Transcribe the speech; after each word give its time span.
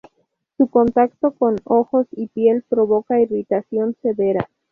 Su 0.57 0.65
contacto 0.67 1.29
con 1.29 1.57
ojos 1.63 2.07
y 2.09 2.25
piel 2.25 2.63
provoca 2.67 3.21
irritación 3.21 3.95
severa. 4.01 4.49